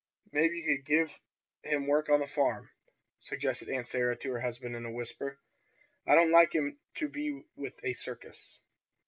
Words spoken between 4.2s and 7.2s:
her husband in a whisper. "I don't like him to